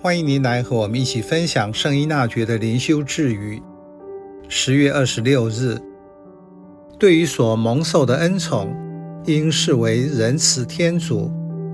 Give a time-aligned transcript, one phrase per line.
[0.00, 3.60] 欢迎您来和我们一起分享圣依纳爵的灵修智语。
[4.48, 5.76] 十月二十六日，
[6.96, 8.72] 对于所蒙受的恩宠，
[9.26, 11.28] 应视为仁慈天主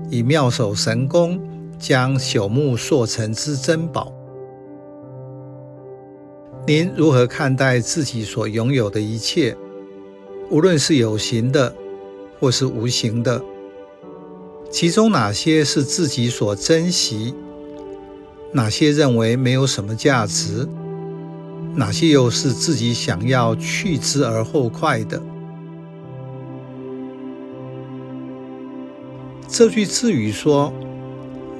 [0.09, 1.39] 以妙手神功
[1.77, 4.11] 将朽木塑成之珍宝。
[6.65, 9.55] 您如何看待自己所拥有的一切？
[10.49, 11.71] 无论是有形的，
[12.39, 13.39] 或是无形的，
[14.71, 17.35] 其中哪些是自己所珍惜？
[18.55, 20.65] 哪些认为没有什么价值？
[21.75, 25.21] 哪些又是自己想要去之而后快的？
[29.49, 30.71] 这句智语说：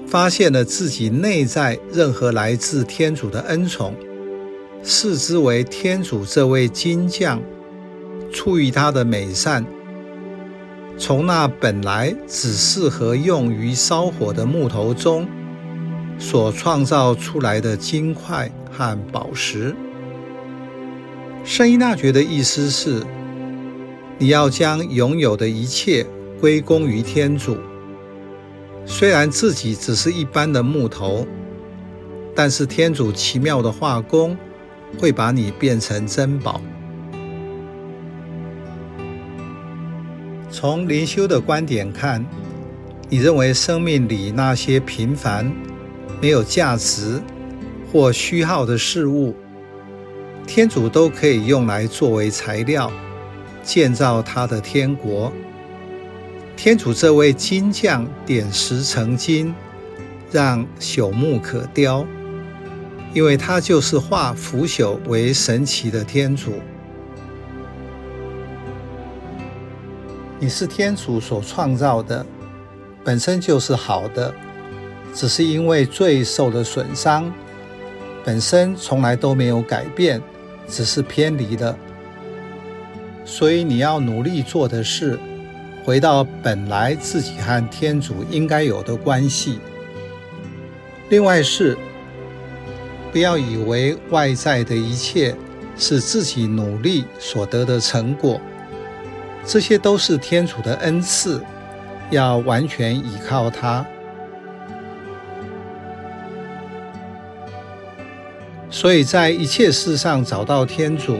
[0.07, 3.93] 发现了自己内在任何来自天主的恩宠，
[4.81, 7.41] 视之为天主这位金匠
[8.31, 9.65] 出于他的美善，
[10.97, 15.27] 从那本来只适合用于烧火的木头中。
[16.17, 19.75] 所创造出来的金块和宝石，
[21.43, 23.03] 圣依纳爵的意思是：
[24.17, 26.05] 你要将拥有的一切
[26.39, 27.57] 归功于天主。
[28.85, 31.25] 虽然自己只是一般的木头，
[32.35, 34.37] 但是天主奇妙的画工
[34.99, 36.61] 会把你变成珍宝。
[40.49, 42.25] 从灵修的观点看，
[43.09, 45.51] 你认为生命里那些平凡，
[46.21, 47.21] 没有价值
[47.91, 49.35] 或虚耗的事物，
[50.47, 52.91] 天主都可以用来作为材料，
[53.63, 55.31] 建造他的天国。
[56.57, 59.53] 天主这位金匠点石成金，
[60.31, 62.05] 让朽木可雕，
[63.13, 66.53] 因为他就是化腐朽为神奇的天主。
[70.39, 72.25] 你是天主所创造的，
[73.03, 74.33] 本身就是好的。
[75.15, 77.31] 只是因为罪受的损伤，
[78.25, 80.21] 本身从来都没有改变，
[80.67, 81.75] 只是偏离了。
[83.23, 85.17] 所以你要努力做的是，
[85.85, 89.59] 回到本来自己和天主应该有的关系。
[91.07, 91.77] 另外是，
[93.13, 95.33] 不要以为外在的一切
[95.77, 98.41] 是自己努力所得的成果，
[99.45, 101.41] 这些都是天主的恩赐，
[102.09, 103.85] 要完全依靠他。
[108.75, 111.17] 所以在一切事上找到天主，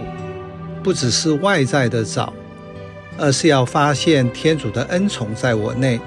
[0.84, 2.34] 不只是外在的找，
[3.18, 5.98] 而是要发现天主的恩宠在我内，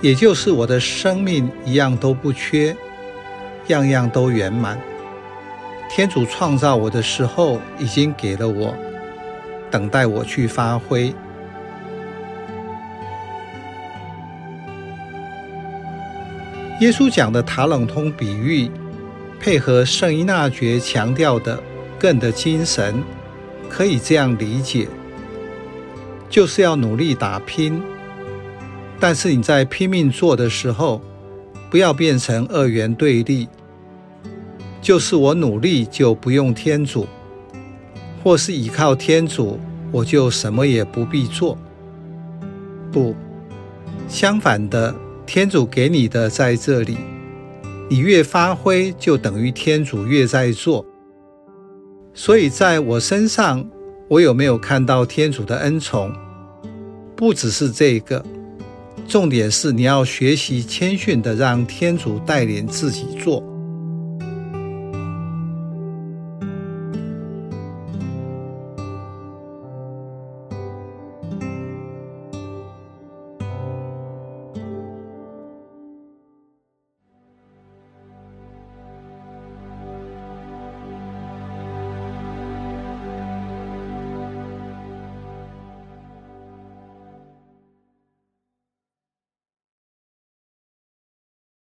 [0.00, 2.76] 也就是我的生命一样都不缺，
[3.66, 4.80] 样样都圆满。
[5.90, 8.72] 天主创造我的时候已经给了我，
[9.68, 11.12] 等待我去发挥。
[16.78, 18.70] 耶稣讲的塔冷通比喻。
[19.40, 21.58] 配合圣依纳爵强调的
[21.98, 23.02] “更”的精神，
[23.70, 24.86] 可以这样理解：
[26.28, 27.82] 就是要努力打拼，
[29.00, 31.00] 但是你在拼命做的时候，
[31.70, 33.48] 不要变成二元对立。
[34.82, 37.06] 就是我努力就不用天主，
[38.22, 39.58] 或是依靠天主，
[39.90, 41.56] 我就什么也不必做。
[42.92, 43.16] 不，
[44.06, 46.98] 相反的，天主给你的在这里。
[47.90, 50.86] 你越发挥，就等于天主越在做。
[52.14, 53.68] 所以，在我身上，
[54.06, 56.14] 我有没有看到天主的恩宠？
[57.16, 58.24] 不只是这个，
[59.08, 63.42] 重点是你要学习谦逊的让天主带领自己做。